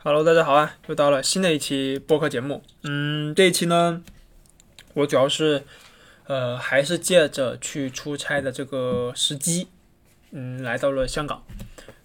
[0.00, 0.76] Hello，大家好啊！
[0.86, 2.62] 又到了新的一期播客节目。
[2.84, 4.00] 嗯，这一期呢，
[4.94, 5.64] 我主要是
[6.28, 9.66] 呃，还是借着去出差的这个时机，
[10.30, 11.42] 嗯，来到了香港。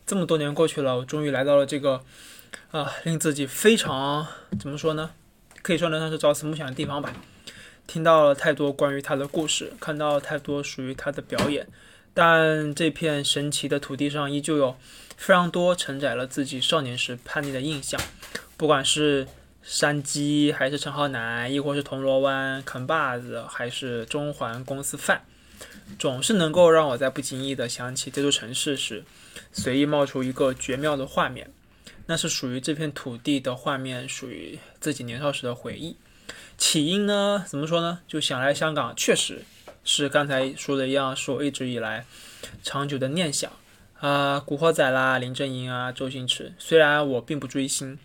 [0.07, 2.01] 这么多年过去了，我终于来到了这个
[2.71, 4.25] 啊，令自己非常
[4.59, 5.11] 怎么说呢？
[5.61, 7.13] 可以说呢，算是朝思暮想的地方吧。
[7.85, 11.67] 听到了太多关于他的故事，看到太多属于他的表演，
[12.13, 14.75] 但这片神奇的土地上依旧有。
[15.15, 18.01] 非常多承载了自己少年时叛逆的印象，
[18.57, 19.25] 不管是
[19.61, 25.23] 山鸡，还是陈浩南，亦或是铜锣湾啃把子，还是中环公司饭，
[25.97, 29.05] 总是能够让我在不经意的想起这座城市时，
[29.53, 31.49] 随意冒出一个绝妙的画面。
[32.07, 35.95] 那是属于这片土地的画面，属于自己年少时的回忆。
[36.57, 37.99] 起因呢，怎么说呢？
[38.07, 39.43] 就想来香港，确实
[39.83, 42.05] 是刚才说的一样，是我一直以来
[42.63, 43.51] 长久的念想。
[43.99, 46.53] 啊，古惑仔啦，林正英啊，周星驰。
[46.57, 47.97] 虽然我并不追星，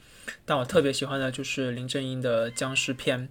[0.45, 3.29] 但我特别喜欢的就是林正英的僵尸片。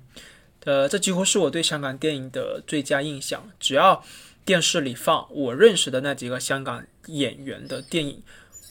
[0.66, 3.50] 呃，这几乎是我对香港电影的最佳印象。
[3.58, 4.04] 只要
[4.44, 8.22] 电视里放我认识的那几个香港演员的电影，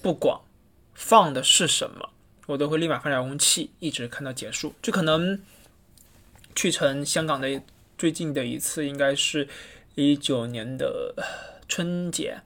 [0.03, 0.39] 不管
[0.93, 2.11] 放的是什么，
[2.45, 4.75] 我都会立马放遥控器，一直看到结束。
[4.83, 5.41] 就可能
[6.55, 7.62] 去成香港的
[7.98, 9.48] 最近的一次，应该是
[9.94, 11.14] 一九年的
[11.69, 12.42] 春节。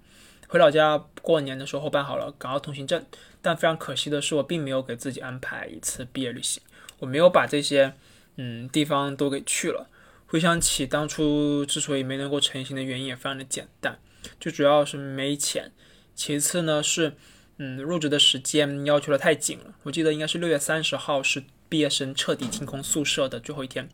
[0.49, 3.05] 回老家过年的时候办好了港澳通行证，
[3.41, 6.63] 但非常可惜的是，我并没有给自己安排一次毕业旅行，
[6.99, 7.95] 我没有把这些
[8.37, 9.89] 嗯地方都给去了。
[10.27, 13.99] 回想起当初之所以没能够成行的原因也非常的简单，
[14.39, 15.73] 就主要是没钱，
[16.15, 17.15] 其次呢是
[17.59, 19.75] 嗯入职的时间要求的太紧了。
[19.83, 23.89] 我记得应该是六月三十号是毕业生彻底清空宿舍的最后一天，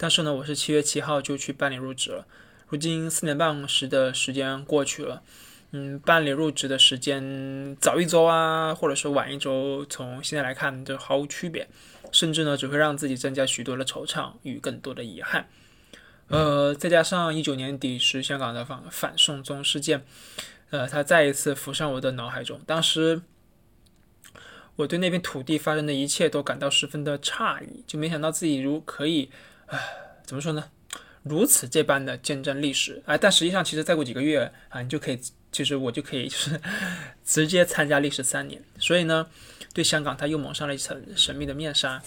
[0.00, 2.26] 但是呢我是七月七号就去办理入职了。
[2.68, 5.22] 如今四年半时的时间过去了。
[5.72, 11.68] 嗯，办理入职的时间早一周啊，或者是晚一周，从现在来看都毫无区别，
[12.10, 15.48] 甚至呢只会让自己增加许多的惆怅与更多的遗憾。
[16.26, 20.04] 呃，再加上一九年底时香港的反反送中事件，
[20.70, 22.60] 呃，它再一次浮上我的脑海中。
[22.66, 23.22] 当时
[24.74, 29.30] 我对那片土地发生的一切都感到十分的诧异，就没想到自己如可以，
[29.70, 29.78] 唉，
[30.24, 30.64] 怎么说呢？
[31.22, 35.18] 如此这般的见证历史，哎，但实际上其实再过几个月啊，你就可以。
[35.52, 36.60] 其实我就可以就是
[37.26, 39.26] 直接参加历时三年，所以呢，
[39.74, 42.00] 对香港它又蒙上了一层神秘的面纱。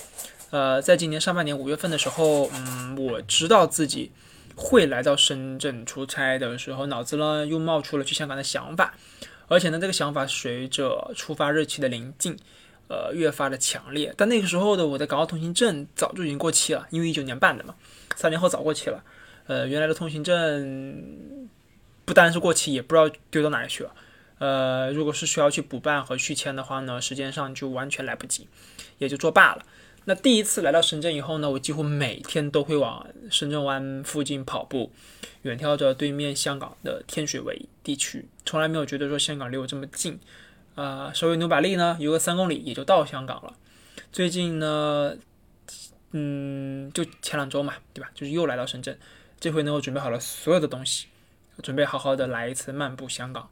[0.50, 4.13] 呃，在今年上半年五月份的时候，嗯，我知道自己
[4.56, 8.94] 会来到深圳出差的时候，脑子呢又冒出了去香港的想法，
[9.50, 12.38] 而且呢，这个想法随着出发日期的临近，
[12.88, 14.13] 呃，越发的强烈。
[14.17, 17.75] 但那个时候的我的港澳通行证早就已经过期了，因为一九年办的嘛，
[18.16, 19.03] 三年后早过期了。
[19.47, 21.49] 呃，原来的通行证。
[22.05, 23.95] 不单是过期，也不知道丢到哪里去了。
[24.38, 28.45] 呃，如果是需要去补办和续签的话呢，时间上就完全来不及，
[28.97, 29.65] 也就作罢了。
[30.03, 34.91] 那第一次来到深圳以后呢，我几乎每天都会往深圳湾附近跑步，
[35.44, 40.19] 远眺着对面香港的天水围地区，从来没有觉得说香港离我这么近。
[40.75, 43.53] 啊，稍微努把力呢，游个三公里也就到香港了。
[44.11, 45.16] 最近呢，
[46.11, 48.09] 嗯，就前两周嘛，对吧？
[48.13, 48.97] 就是又来到深圳，
[49.39, 51.07] 这回呢，我准备好了所有的东西。
[51.62, 53.47] 准备好好的来一次漫步香港。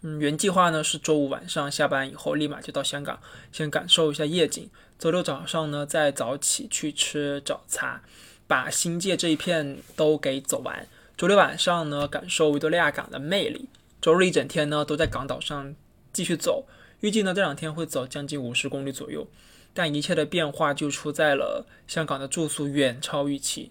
[0.00, 3.20] 嗯，原计划呢是周五晚上下班以后立马就到香港，
[3.52, 4.68] 先感受一下夜景。
[4.98, 8.02] 周六早上呢再早起去吃早茶，
[8.48, 10.88] 把新界这一片都给走完。
[11.16, 13.68] 周六晚上呢感受维多利亚港的魅力。
[14.00, 15.74] 周日一整天呢都在港岛上
[16.12, 16.66] 继续走。
[17.00, 19.26] 预计呢这两天会走将近五十公里左右。
[19.74, 23.70] 但一切的变化就出在了香港的住宿远超预期。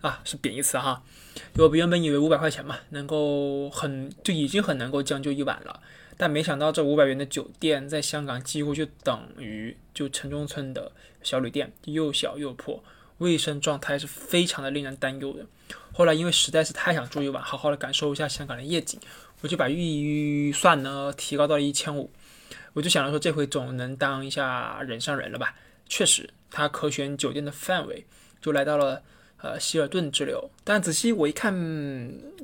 [0.00, 1.02] 啊，是贬义词哈。
[1.58, 5.82] 我原本以为五百块钱嘛，能够很就已经很能够将就一晚了，
[6.16, 10.90] 但没想到这五百元的酒店在香港几乎就等于就城中村的
[11.22, 12.82] 小旅店，又小又破，
[13.18, 15.44] 卫生状态是非常的令人担忧的。
[15.92, 18.98] 后来因为实在是太想住一晚，好好的感受一下香港的夜景，
[19.40, 22.10] 我就把预算呢提高到了一千五。
[22.72, 25.54] 我就想着说这回总能当一下人上人了吧。
[25.88, 28.06] 确实，他可选酒店的范围
[28.40, 29.02] 就来到了。
[29.42, 31.50] 呃，希尔顿之流，但仔细我一看，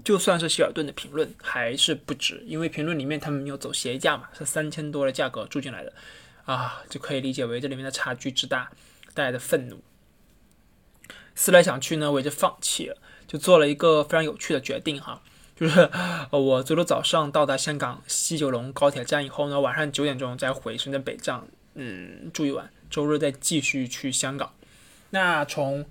[0.02, 5.93] 就算是希尔顿的评论还是不值，因为评论里面他们有走协议价嘛，是三千多的价格住进来的，
[6.46, 8.72] 啊，就可以理解为这里面的差距之大
[9.12, 9.82] 带来的愤怒。
[11.34, 12.96] 思来想去呢，我也就放弃了，
[13.26, 15.20] 就做了一个非常有趣的决定哈，
[15.55, 15.88] 就是
[16.31, 21.43] 呃我周六早上到达香港西九龙高铁站以后呢，晚上九点钟再回深圳北站，
[21.75, 24.52] 嗯，住一晚，周日再继续去香港。
[25.11, 25.84] 那从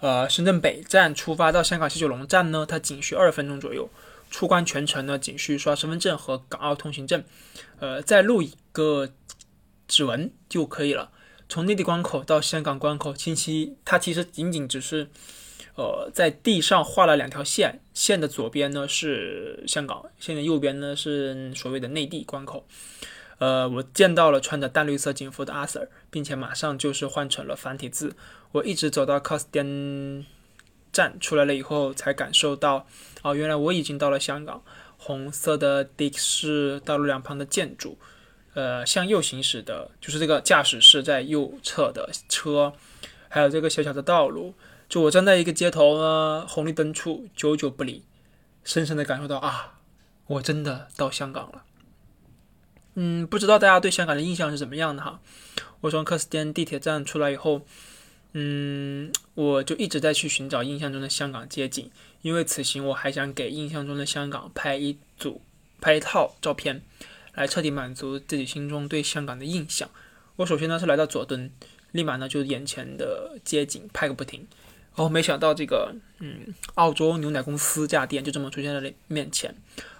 [0.00, 3.90] 呃，深圳北站出发到香港西九龙站呢，它仅需二十分钟左右。
[4.30, 7.22] 出关全程呢，仅需刷身份证和港澳通行证。
[7.80, 9.10] 呃，再录一个
[9.88, 11.10] 指纹就可以了。
[11.48, 15.10] 从内地关口到香港关口，信息它其实仅仅只是，
[15.80, 22.66] 呃，在地上画了两条线，线的左边呢是香港，线的右边呢是所谓的内地关口。
[23.38, 28.14] 呃，我见到了穿着淡绿色警服的阿 Sir，并且马上就是换成了繁体字。
[28.52, 30.26] 我一直走到 cos 店
[30.92, 32.86] 站出来了以后，才感受到，
[33.22, 34.62] 哦，原来我已经到了香港。
[34.98, 37.96] 红色的的士道路两旁的建筑。
[38.52, 42.74] 呃，向右行驶的，就是这个驾驶室在右侧的车，
[43.30, 44.52] 还有这个小小的道路。
[44.90, 48.02] 就我站在一个街头呢，红绿灯处，久久不离，
[48.64, 49.78] 深深的感受到啊，
[50.26, 51.62] 我真的到香港了。
[52.94, 55.20] 嗯，不知道大家对香港的印象是怎么样的哈？
[55.82, 57.62] 我从克斯汀地铁站出来以后，
[58.32, 61.88] 嗯，我就一直在去寻找印象中的香港街景，
[62.22, 65.40] 因为此行我还想给印象中的香港拍一组、
[65.80, 66.82] 拍一套照片。
[67.34, 69.88] 来彻底满足自己心中对香港的印象。
[70.34, 71.48] 我首先呢是来到佐敦，
[71.92, 74.48] 立马呢就眼前的街景拍个不停。
[74.96, 79.54] 哦，没想到这个嗯，澳洲牛奶公司这家店就这么出现在面前。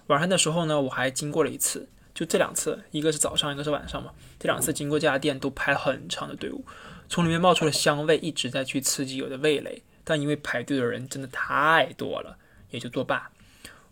[0.08, 4.10] 晚上的时候呢，我还经过了一次，就这两次，一个是早上，一个是晚上嘛。
[4.38, 6.64] 这两次经过这家店都排很长的队伍，
[7.08, 12.36] 从里面冒出的香味一直在去刺激我的味蕾，但因为排队的人真的太多了，
[12.70, 13.30] 也就作罢。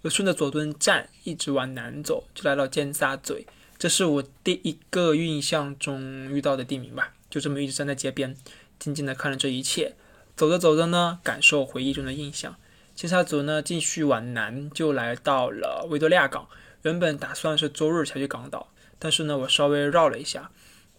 [0.02, 3.46] 我顺着佐敦站一直往南走，就来到尖沙咀。
[3.78, 6.00] 这是我第一个印象中
[6.32, 7.14] 遇到的地名吧。
[7.30, 8.36] 就这么一直站在街边，
[8.78, 9.94] 静静的看着这一切。
[10.38, 12.54] 走着走着呢，感受回忆中的印象。
[12.94, 16.48] 尖沙咀呢，继续往南就来到了维多利亚港。
[16.82, 18.68] 原本打算是周日才去港岛，
[19.00, 20.52] 但是呢，我稍微绕了一下，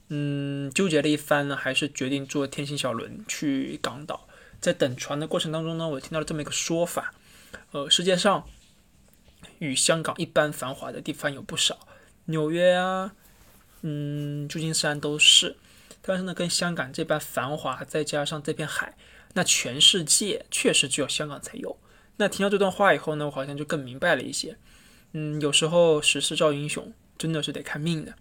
[0.10, 4.28] 嗯，纠结了一番呢，还是决定坐天星小轮去港岛。
[4.60, 7.14] 在等船的过程当中呢，我听到了这么一个说法，
[7.72, 8.46] 呃，世界上。
[9.60, 11.88] 与香港一般繁华的地方有不少，
[12.26, 13.14] 纽约啊，
[13.82, 15.56] 嗯，旧金山都是。
[16.02, 18.98] 但是呢，跟香港这般繁华，再加上这片海，
[19.34, 21.78] 那全世界确实只有香港才有。
[22.18, 24.58] 那听到这段话以后呢，我好像就更明白了一些。
[25.14, 28.14] 嗯，有时候时势造英雄，真的是得看命的。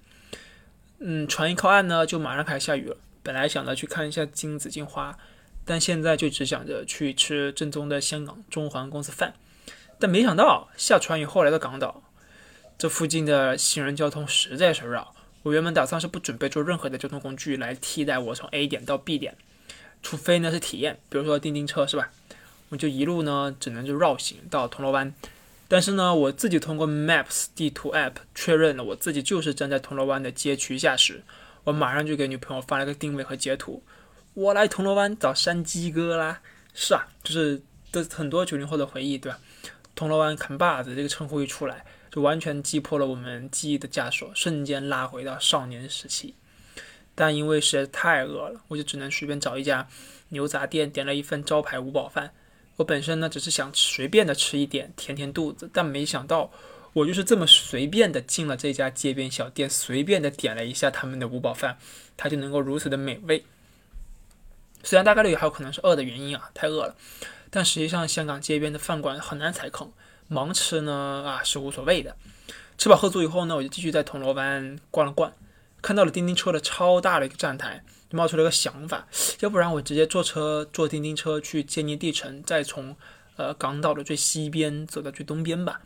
[1.00, 2.96] 嗯，船一靠岸呢，就马上开始下雨了。
[3.22, 5.18] 本来想着去看一下金紫荆花，
[5.64, 9.34] 但现在就只想着去吃正宗的香港中环公司饭。
[9.98, 12.02] 但没想到下船以后来到港岛，
[12.78, 15.14] 这附近的行人交通实在是绕。
[15.42, 19.36] 我原本打算是不准备坐任何的交通工具来替代我从 A 点到 B 点，
[20.02, 22.10] 除非呢是体验，比如说叮叮车是吧？
[22.70, 25.12] 我就一路呢只能就绕行到铜锣湾。
[25.68, 31.22] 但是呢，我自己通过 Maps 地图 App 确认了我自己就是站在铜锣湾的街区下时，
[31.64, 33.82] 我马上就给女朋友发了个定位和截图。
[34.32, 36.40] 我来铜锣湾找山鸡哥啦！
[36.72, 37.60] 是啊，就是
[37.92, 39.38] 这很多九零后的回忆，对吧？
[39.94, 46.34] 铜锣湾扛把子这个称呼一出来，就完全击破了我们记忆的枷锁，瞬间拉回到少年时期。
[47.20, 49.88] 但因为实在太饿了，我就只能随便找一家
[50.28, 52.32] 牛杂店，点了一份招牌五宝饭。
[52.76, 56.52] 我本身呢只是想随便的吃一点，填填肚子，但没想到
[56.92, 61.76] 我就是这么随便的进了这家街边小店，随便的点了一下他们的五宝饭，
[62.16, 63.44] 它就能够如此的美味。
[64.84, 66.94] 虽然大概率还有可能是饿的原因啊，太饿了。
[67.50, 69.90] 但实际上，香港街边的饭馆很难踩坑，
[70.30, 72.14] 盲吃呢啊是无所谓的。
[72.76, 75.32] 吃饱喝足以后呢，我就继续在铜锣湾逛了逛，
[75.80, 79.06] 看到了叮叮车的超大的一个站台，就冒出了一个想法，
[79.40, 82.96] 要不然我直接坐车坐叮叮车去坚尼地城，再从
[83.36, 85.80] 呃港岛的最西边走到最东边吧。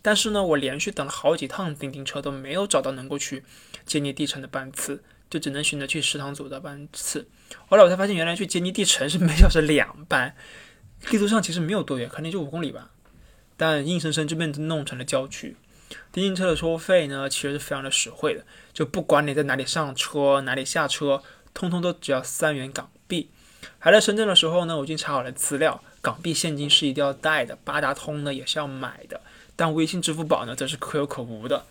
[0.00, 3.42] 但是呢，我连续等了好几趟叮叮车都没有找到能够去
[3.84, 7.26] 坚尼地城的班次，就只能选择去食堂组的班次。
[7.66, 10.34] 后来我才发现，原来去坚尼地城是每小时两班。
[11.08, 12.90] 地图上其实没有多远，可能就五公里吧，
[13.56, 15.56] 但硬生生就被弄成了郊区。
[16.12, 21.22] 电竞车的收费呢，其实是非常的实惠的，就不管你在哪里上车、哪里下车，
[21.54, 23.28] 通通都只要三元港币。
[23.78, 29.20] 还在深圳的时候呢，我已经查好了资料，港币现金是一定要带的，八达通呢也是要买的，
[29.56, 31.64] 但微信、支付宝呢则是可有可无的。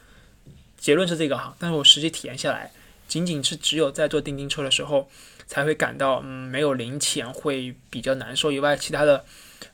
[0.78, 2.72] 结论是这个哈，但是我实际体验下来，
[3.08, 5.10] 仅仅是只有在坐叮叮车的时候。
[5.50, 8.52] 才会感到，嗯，没有零钱会比较难受。
[8.52, 9.24] 以外，其他的，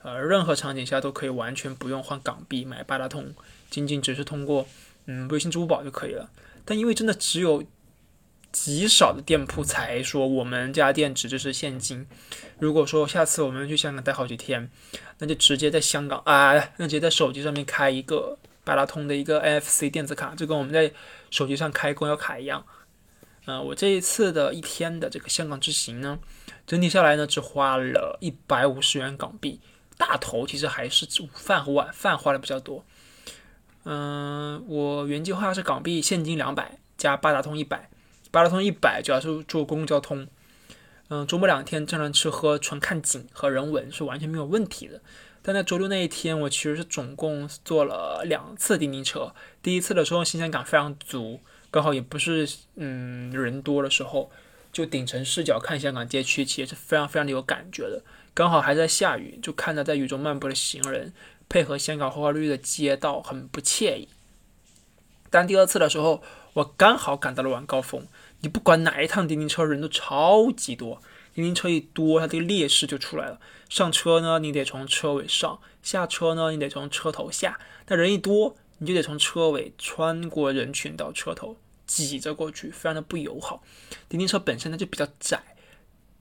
[0.03, 3.33] 呃，任何场景下都可以完全不用换港币买八达通，
[3.73, 4.67] 仅仅只是通过，
[5.07, 6.29] 嗯，微信、支付宝就可以了。
[6.63, 7.63] 但因为真的只有
[8.51, 12.05] 极少的店铺才说我们家店只支持现金。
[12.59, 14.69] 如果说下次我们去香港待好几天，
[15.17, 20.93] 那就直接在香港啊，那直接在手机上面开一个八达通的一个 NFC 电子卡，就跟我们在
[21.31, 22.63] 手机上开公交卡一样。
[23.47, 26.19] 嗯，我这一次的一天的这个香港之行呢，
[26.67, 29.59] 整体下来呢，只花了一百五十元港币。
[29.97, 32.83] 大头其实还是午饭和晚饭花的比较多。
[33.85, 37.89] 嗯，我原计划是港币现金两百加八达通一百，
[38.31, 40.27] 八达通一百主要是坐公共交通。
[41.09, 45.01] 嗯，周末两天正常吃喝，纯看景和人文是完全没有问题的。
[45.41, 49.33] 但在周六那一天，我其实是总共坐了两次叮叮车。
[49.61, 54.31] 第一次的时候新鲜感非常足，刚好也不是嗯人多的时候，
[54.71, 58.01] 就顶层视角看香港街区，其实是非常非常的有感觉的。
[58.33, 61.13] 刚好还在下雨，就看着在雨中漫步的行人，
[61.49, 64.07] 配合香港花花绿绿的街道，很不惬意。
[65.29, 66.21] 但第二次的时候，
[66.53, 68.07] 我刚好赶到了晚高峰，
[68.41, 71.01] 你不管哪一趟滴滴车，人都超级多。
[71.33, 73.39] 滴滴车一多，它这个劣势就出来了。
[73.67, 77.59] 上车呢，你得从车尾上；下车呢，你得从车头下。
[77.87, 81.57] 那人一多，你就得从车尾穿过人群到车头，
[81.87, 83.63] 挤着过去，非常的不友好。
[84.07, 85.41] 滴滴车本身呢就比较窄，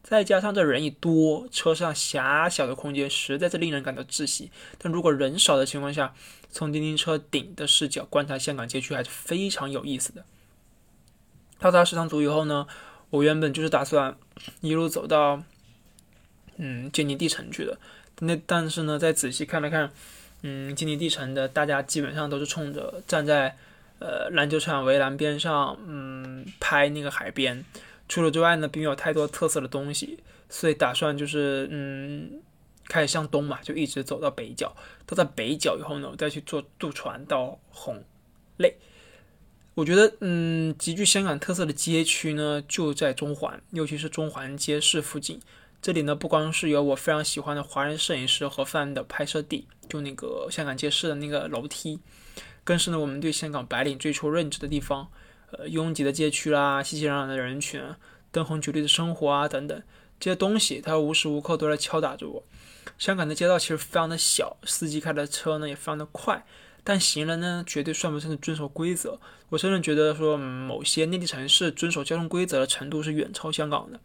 [0.02, 4.50] 再加上这人一多，车上狭小的空间实在是令人感到窒息。
[4.78, 6.14] 但如果人少的情况下，
[6.50, 10.24] 从滴滴车顶的视角观察香港街区还是非常有意思的。
[11.58, 12.66] 到达食堂组以后呢？
[13.10, 14.16] 我原本就是打算
[14.62, 15.42] 一路走到，
[16.56, 17.78] 嗯，坚尼地城去的。
[18.20, 19.92] 那但是呢，再仔细看了看，
[20.40, 23.54] 嗯，坚尼地城的大家基本上都是冲着站在
[23.98, 27.62] 呃篮球场围栏边上，嗯，拍那个海边。
[28.08, 30.18] 除了之外呢，并没有太多特色的东西，
[30.48, 32.42] 所以打算就是嗯，
[32.88, 34.76] 开始向东嘛，就一直走到北角。
[35.06, 38.04] 到在北角以后呢，我再去坐渡船到红
[38.58, 38.76] 泪。
[39.74, 45.40] 我觉得，嗯，极具香港特色的街区呢，就在中环，尤其是中环街市附近。
[45.80, 51.98] 这里呢，不光是有我非常喜欢的华人摄影师何范的拍摄地，就那个香港街市的那个楼梯，
[52.62, 55.08] 更是呢我们对香港白领最初认知的地方。
[55.52, 57.82] 呃，拥挤的街区啦，熙熙攘攘的人群，
[58.30, 59.82] 灯红酒绿的生活啊，等等
[60.18, 62.44] 这些东西，它无时无刻都在敲打着我。
[62.98, 66.44] 香港的街道其实非常的小，司机开的车呢也非常的快。
[66.84, 69.20] 但行人呢，绝对算不上是遵守规则。
[69.50, 74.00] 我甚至觉得说，某些内地城市遵守交通规则的程度是远超香港的。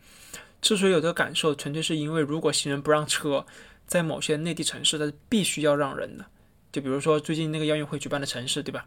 [0.61, 3.45] 之所以有这个感受，纯粹是因为如果行人不让车，
[3.87, 6.25] 在某些内地城市，它是必须要让人的。
[6.71, 8.85] 就比如说最近那个亚运会举办的城市，对吧？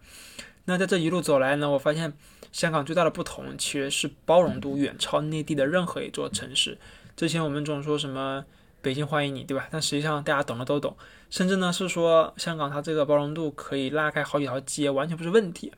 [0.64, 2.12] 那在这一路走来呢，我发现
[2.52, 6.78] 香港最大的不同其实是包容度远超内地的任何一座城市。
[7.16, 8.44] 之前我们总说什么？
[8.82, 9.68] 北京欢迎你，对吧？
[9.70, 10.96] 但实际上大家懂的都懂，
[11.28, 15.70] 甚至呢是说香港它这个包容度可以拉开好几条街，完全不是问题。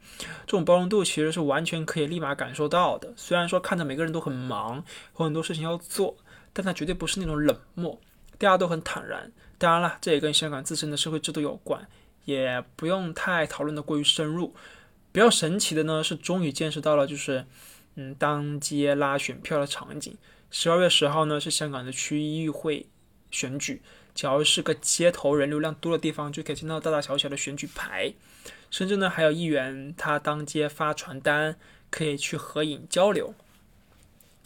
[0.46, 3.12] 这种包容度其实是完全可以立马感受到的。
[3.16, 4.84] 虽然说看着每个人都很忙，
[5.18, 6.16] 有很多事情要做，
[6.52, 7.98] 但它绝对不是那种冷漠，
[8.38, 9.32] 大家都很坦然。
[9.58, 11.88] 当然了，这也跟香港自身的社会制度有关，
[12.24, 14.54] 也不用太讨论的过于深入。
[15.12, 17.46] 比较神奇的呢是，终于见识到了就是
[17.96, 20.16] 嗯当街拉选票的场景。
[20.50, 22.86] 十二月十号呢是香港的区议会。
[23.30, 23.80] 选举，
[24.14, 28.12] 只要是个街头人流量多的地方，就可以见到大大小小的选举牌。
[28.70, 31.56] 甚至呢，还有议员他当街发传单，
[31.90, 33.34] 可以去合影交流。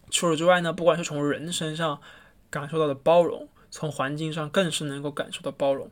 [0.09, 2.00] 除此之外呢，不管是从人身上
[2.49, 5.90] 感受到的包容，从环境上更是能够感受到包容。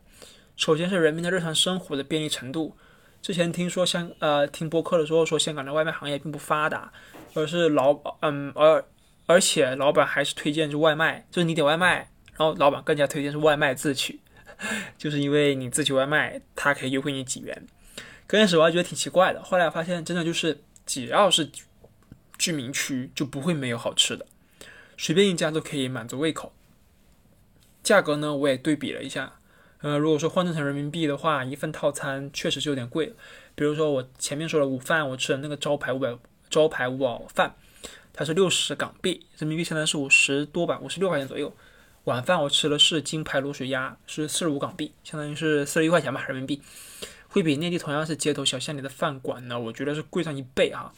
[0.55, 2.75] 首先是人民的日常生活的便利程度。
[3.21, 6.93] 之前听说香呃听播客的时候说香港的外卖行业并不发达，
[7.33, 8.85] 而是老嗯而
[9.25, 12.09] 而且老板还是推荐就外卖，就是你点外卖。
[12.37, 14.19] 然后老板更加推荐是外卖自取，
[14.97, 17.65] 就是因为你自取外卖，他可以优惠你几元。
[18.27, 21.49] 刚开始我还觉得挺奇怪的，后来发现真的就是只要是
[22.37, 24.25] 居民区就不会没有好吃的，
[24.97, 26.51] 随便一家都可以满足胃口。
[27.81, 29.39] 价格呢，我也对比了一下，
[29.85, 33.13] 呃，如果说换算成人民币的话，一份套餐确实是有点贵。
[33.53, 36.17] 比如说我前面说的午饭，我吃的那个招牌五百
[36.49, 37.53] 招牌五宝饭，
[38.11, 41.55] 它是六十港币，人民币现在是五十多吧，五十六块钱左右。
[42.05, 46.59] 晚饭我吃的是金牌卤水鸭，是四十五港币，相当于是四十一块钱吧人民币，
[47.27, 50.91] 会比内地同样是街头小巷里的饭馆呢，我觉得是贵上一倍啊。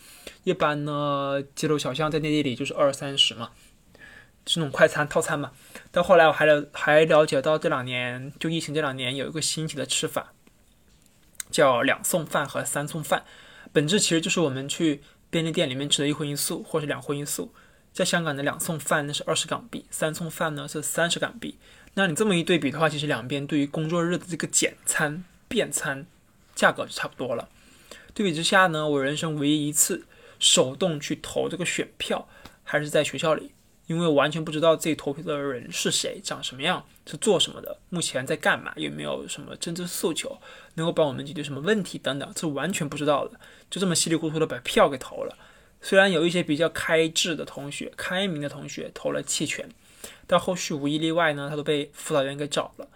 [0.45, 3.51] 一般呢，街头小巷在内地里就是二三十嘛，
[4.47, 5.51] 这种快餐套餐嘛。
[5.91, 10.33] 到后来我还了还了解到这两年就疫情这两年有一个新奇的吃法，
[11.51, 13.23] 叫两送饭和三送饭，
[13.71, 17.53] 本质其实就是我们去便利店里面吃的一荤一素或者两荤一素。
[17.93, 21.57] 在香港的两送饭那是二十港币，三送饭呢是三十港币。
[21.95, 26.05] 那你这么一对比的话，其实两边对于工作日的这个简餐、便餐
[26.53, 27.49] 价格就差不多了。
[28.13, 30.05] 对比之下呢，我人生唯一一次
[30.37, 32.27] 手动去投这个选票，
[32.63, 33.51] 还是在学校里，
[33.87, 40.37] 因为完全不知道自己投票的人是谁、长什么样、是做什么的、目前在干嘛、有没有什么政治诉求、
[40.75, 43.39] 能够帮我们解决什么问题等等，是完全不知道的。
[43.69, 45.37] 就这么稀里糊涂的把票给投了。
[45.81, 49.69] 虽然有一些比较开智的同学、开明的同学投了弃权，
[50.25, 52.87] 但后续无一例外呢，他都被辅导员给找了。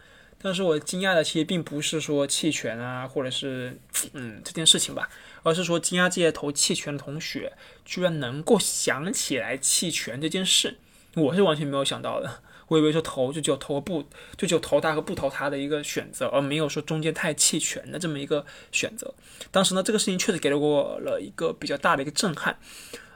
[0.43, 3.79] 但是我惊讶的其实并不是说弃权啊，或者是
[4.13, 5.07] 嗯这件事情吧，
[5.43, 10.77] 而是说惊讶这些投弃权的同学居然能够想起来弃权这件事，
[11.15, 12.41] 我是完全没有想到的。
[12.67, 14.03] 我以为说投就只有投不，
[14.37, 19.13] 就只有投他和不投他的一个选择，而没有说中间太弃权的这么一个选择。
[19.51, 22.57] 当时呢，这个事情确实给了我了一个比较大的一个震撼，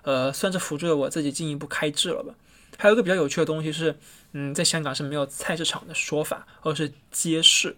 [0.02, 2.34] 呃，算是辅助了我自己进一步开智了吧。
[2.78, 3.96] 还有一个比较有趣的东西是，
[4.34, 7.78] 嗯，在香港是没有菜市场的说法，而是街市。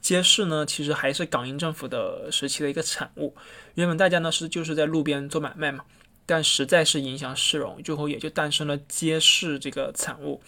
[0.00, 3.34] 街市呢，其实还是港英政府的时期的一个产物。
[3.74, 5.84] 原本大家呢是就是在路边做买卖嘛，
[6.24, 10.42] 但实在是影响市容，最后也就诞生了街市这个产物。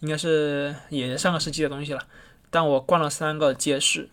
[0.00, 2.06] 应该是也是上个世纪的东西了，
[2.50, 4.08] 但我逛了三个街市，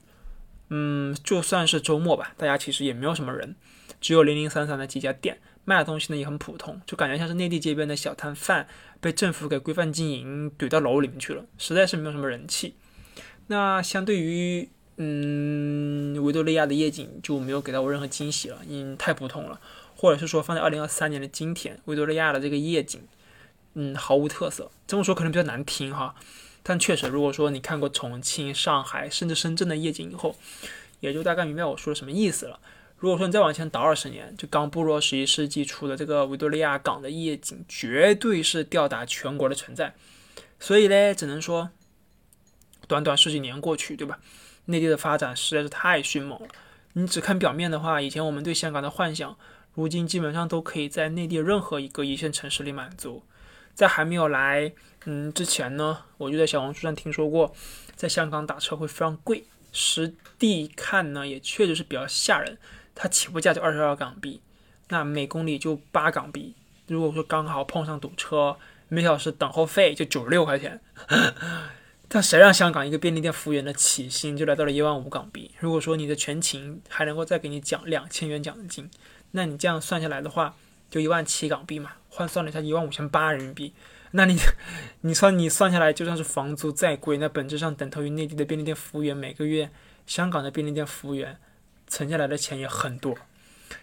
[0.69, 3.55] 嗯，就算是周末吧，大家其实也没有什么人，
[3.99, 8.67] 只有零零散散的几家店，卖的东西呢也很普通，就感觉像是内地街边的小摊贩
[8.99, 12.73] 被政府给规范经营，怼到楼里面去了，实在是没有什么人气。
[13.45, 19.61] 那相对于，嗯，维多利亚的夜景就没有给到我任何惊喜了，因太普通了，
[19.95, 22.99] 或者是说放在二零二三年的今天，维多利亚的这个夜景。
[23.75, 24.71] 嗯，毫无特色。
[24.87, 26.15] 这么说可能比较难听哈，
[26.63, 30.35] 但确实，如果说你看过重庆、上海甚至深圳的夜景以后，
[31.01, 32.59] 也就大概明白我说的什么意思了。
[32.99, 39.95] 如果说你再往前倒二十年，就刚步入十一世纪初的这个维多利亚港的夜景，绝对是吊打全国的存在。
[40.59, 41.69] 所以呢，只能说，
[42.89, 44.19] 短短十几年过去，对吧？
[44.65, 46.47] 内地的发展实在是太迅猛了。
[46.93, 49.37] 你只看表面的话，以前我们对香港的幻想，
[49.73, 53.23] 如今基本上都可以在内地任何一个一线城市里满足。
[53.73, 54.73] 在还没有来
[55.05, 57.55] 嗯之前呢，我就在小红书上听说过，
[57.95, 62.57] 在香港打车会非常贵，实地看呢也确实是比较吓人。
[62.95, 64.41] 它起步价就二十二港币，
[64.89, 66.55] 那每公里就八港币。
[66.87, 70.81] 如果说刚好碰上堵车，每小时等候费就九十六块钱。
[72.11, 75.51] 但谁让香港一个便利店服务员的起薪就来到了一万五港币？
[75.59, 78.89] 如果说你的全勤还能够再给你奖两千元奖金，
[79.31, 80.55] 那你这样算下来的话，
[80.89, 81.91] 就一万七港币嘛。
[82.09, 83.71] 换算了一下，一万五千八人民币，
[84.11, 84.35] 那你，
[85.01, 89.69] 你算你算下来，就算是房租再贵，那本质上等同于内地的便利店服务员每个月，
[90.07, 91.37] 香港的便利店服务员
[91.89, 93.17] 存下来的钱也很多，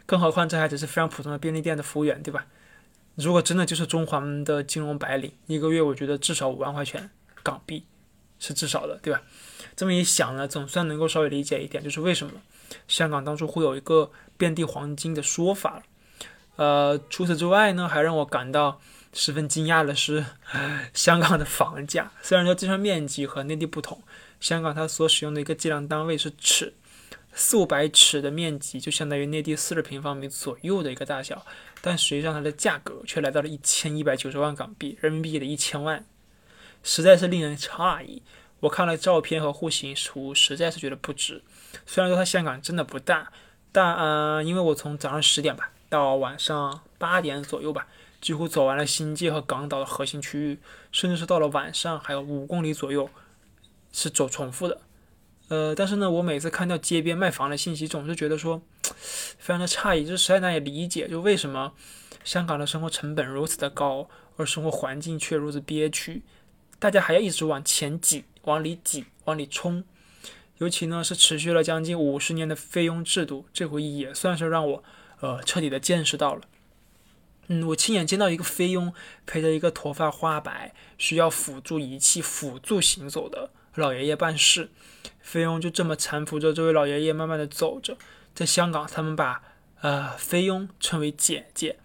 [0.07, 2.47] 更何况这还只是非常普通的便利店的服务员，对吧？
[3.17, 7.11] 如果真的就是中环的金融白领，一个月我觉得至少五万块钱
[7.43, 7.85] 港币
[8.39, 9.21] 是至少的，对吧？
[9.75, 12.33] 这么一想呢，总算能够稍微理解一点，就是为什么
[12.89, 15.83] 香港当初会有一个遍地黄金的说法。
[16.57, 18.81] 呃，除此之外呢，还让我感到
[19.13, 20.25] 十分惊讶的是，
[20.95, 22.11] 香港的房价。
[22.23, 24.03] 虽然说计算面积和内地不同，
[24.41, 26.73] 香港它所使用的一个计量单位是尺，
[27.39, 31.45] 四五百尺的面积就相当于内地四十平方米左右的一个大小，
[31.83, 36.07] 但实际上它的价格却来到了一千一百九十万港币，人民币的一千万，
[36.83, 38.23] 实在是令人诧异。
[38.61, 41.43] 我看了照片和户型图，实在是觉得不值。
[41.85, 43.31] 虽然说它香港真的不大，
[43.71, 45.71] 但嗯，因为我从早上十点吧。
[45.91, 47.87] 到晚上八点左右吧，
[48.21, 50.59] 几乎走完了新界和港岛的核心区域，
[50.91, 53.11] 甚至是到了晚上还有五公里左右
[53.93, 54.81] 是走重复的。
[55.49, 61.73] 呃，但是呢，我每次看到街边卖房的信息，总是觉得说非常的诧异，就实在难以理解，就为什么
[62.25, 66.23] 香港的生活成本如此的高，而生活环境却如此憋屈，
[66.79, 69.85] 大家还要一直往前挤、往里挤、往里冲。
[70.59, 74.85] 尤其呢是持续了将近五十年的菲佣制度，这回也算是让我。
[75.21, 76.43] 呃，彻底的见识到了。
[77.47, 78.93] 嗯，我亲眼见到一个菲佣
[79.25, 83.49] 陪着一个头发花白、需要辅助仪器辅助行走的
[83.81, 84.71] 老爷爷办事，
[85.21, 87.97] 菲佣就这么搀扶着这位老爷爷慢慢的走着。
[88.35, 89.43] 在香港，他们把
[89.81, 91.79] 呃菲佣称为姐姐，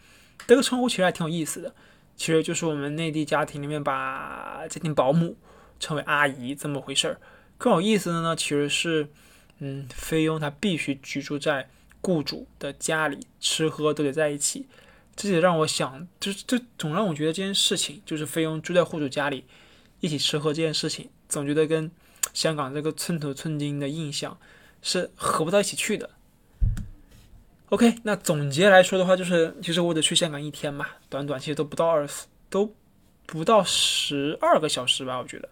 [0.48, 1.74] 这个称呼其实还挺有意思的。
[2.16, 5.38] 其实就是我们内地家庭里面把家庭保姆
[5.80, 7.20] 称为阿姨这么回事儿。
[7.58, 9.08] 更有意思的呢，其实是
[9.60, 11.70] 嗯，菲佣她必须居住在。
[12.04, 14.66] 雇主的家里吃喝都得在一起，
[15.16, 19.46] 这也让我想，就是这总让我觉得这件事情，就是菲佣住在户主家里
[20.00, 21.90] 一起吃喝这件事情，总觉得跟
[22.34, 24.38] 香港这个寸土寸金的印象
[24.82, 26.10] 是合不到一起去的。
[27.70, 32.76] OK，那总结来说的话，就是其实我得去香港一天嘛，短短其实都不到二十，都
[33.26, 35.50] 不到十二个小时吧，我觉得，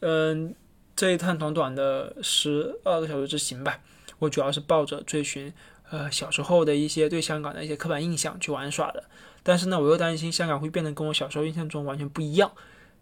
[0.00, 0.54] 嗯，
[0.96, 3.78] 这一趟短短的十二个小时之行吧。
[4.18, 5.52] 我主要是抱着追寻，
[5.90, 9.04] 呃，小时候的一些对香港的一些刻板印象去玩耍的，
[9.42, 12.50] 但是呢，我又担心香港会变得跟我小时候印象中完全不一样。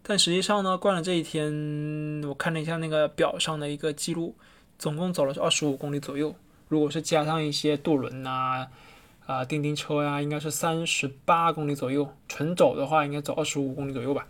[0.09, 4.37] 但实际上呢，逛了这一天，我看了一下那个表上的一个记录，
[4.79, 6.33] 总共走了是二十五公里左右。
[6.69, 8.69] 如果是加上一些渡轮呐，
[9.27, 12.09] 啊，叮叮车呀，应该是三十八公里左右。
[12.29, 14.29] 纯走的话，应该走二十五公里左右吧。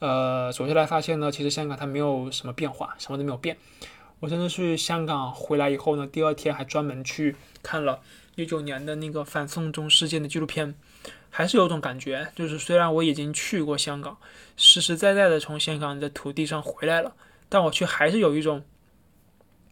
[0.00, 3.56] 呃，走下来发现呢，其实香港它没有什么变化，什么都没有变。
[4.20, 8.00] 我真的去香港回来以后呢，第二天还专门去看了
[8.42, 10.74] 一九年的那个反送中事件的纪录片，
[11.28, 14.16] 还是有种感觉，就是虽然我已经去过香港，
[14.56, 17.14] 实实在在的从香港的土地上回来了，
[17.48, 18.62] 但我却还是有一种，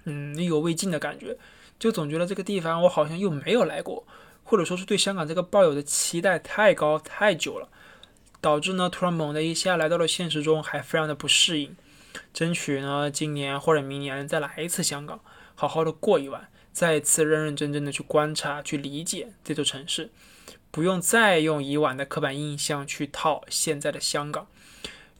[0.04, 1.38] 嗯，意犹未尽的感觉，
[1.78, 4.04] 就总觉得这个地方我好像又没有来过，
[4.42, 7.68] 或者说是对香港这个抱有的期待太高太久了，
[8.40, 11.76] 导致呢突然猛的一下来到了现实中，还非常的不适应。
[12.32, 15.20] 争取呢，今年或者明年再来一次香港，
[15.54, 20.10] 好好的过一晚，再次认认真真的去观察、去理解这座城市，
[20.70, 24.46] 不用再用以往的刻板印象去套现在的香港。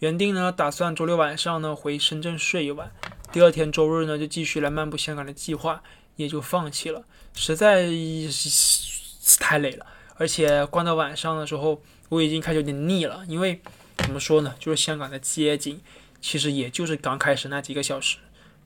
[0.01, 2.93] 原定呢，打算周六晚上呢回深圳睡一晚，
[3.33, 5.83] 第二天周日呢就继续来漫步香港的计划
[6.17, 7.87] 也就放弃了，实在
[8.31, 13.63] 是太累了，而且逛到晚上的时候，我已经开始有点腻了，因为
[13.97, 15.81] 怎么说呢，就是香港的街景。
[16.21, 18.19] 其实也就是刚开始那几个小时，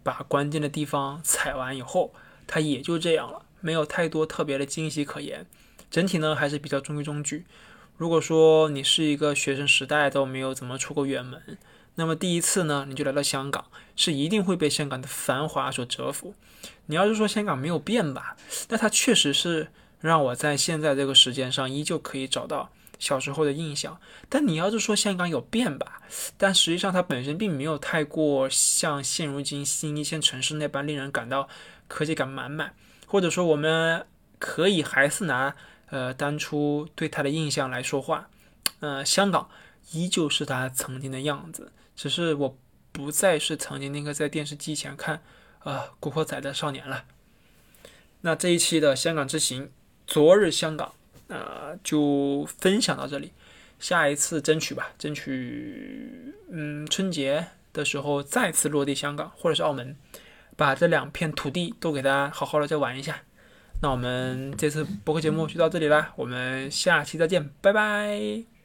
[0.03, 2.13] 把关键的地方踩完以后，
[2.53, 5.47] 它也就这样了，没有太多特别的惊喜可言。
[5.89, 7.45] 整体呢还是比较中规中矩。
[7.97, 11.41] 如果说你是一个学生时代都没有怎么出过远门，
[11.95, 16.35] 那么第一次呢你就来到香港，是一定会被香港的繁华所折服。
[16.87, 18.37] 你要是说香港没有变吧，
[18.69, 19.69] 那它确实是
[20.01, 22.73] 让我在现在这个时间上依旧可以找到。
[23.01, 26.03] 小时候的印象，但你要是说香港有变吧，
[26.37, 31.49] 但实际上它本身并没有太过像现如今新一线城市那般令人感到
[31.89, 32.75] 科技感满满，
[33.07, 34.07] 或者说我们
[34.39, 35.57] 可以还是拿
[35.89, 38.29] 呃当初对它的印象来说话，
[38.81, 39.49] 呃，香港
[39.93, 42.57] 依旧是它曾经的样子，只是我
[42.93, 45.23] 不再是曾经那个在电视机前看
[45.61, 47.05] 啊古惑仔的少年了。
[48.21, 49.71] 那这一期的香港之行，
[50.07, 50.93] 昨日香港。
[51.31, 53.33] 呃，就分享到这里，
[53.79, 59.97] 下一次争取吧，争取嗯春节的时候再次落地香港或者是澳门，
[60.57, 63.23] 把这两片土地都给大家好好的再玩一下。
[63.81, 68.60] 那我们这次播客节目就到这里啦，我们下期再见，拜拜。